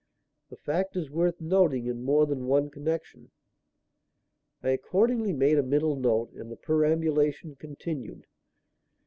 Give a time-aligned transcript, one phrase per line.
[0.49, 3.29] The fact is worth noting in more than one connection."
[4.63, 8.25] I accordingly made a mental note and the perambulation continued.